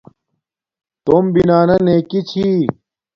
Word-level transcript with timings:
توم 1.03 1.25
بنانا 1.33 1.75
نیکی 1.85 2.19
چھی 2.29 2.47